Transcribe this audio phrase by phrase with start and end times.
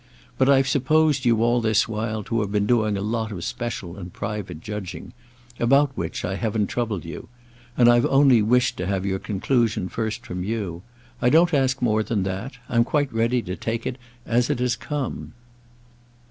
[0.39, 3.97] But I've supposed you all this while to have been doing a lot of special
[3.97, 7.29] and private judging—about which I haven't troubled you;
[7.77, 10.81] and I've only wished to have your conclusion first from you.
[11.21, 14.75] I don't ask more than that; I'm quite ready to take it as it has
[14.75, 15.33] come."